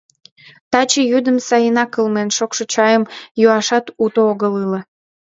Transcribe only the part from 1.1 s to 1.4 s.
йӱдым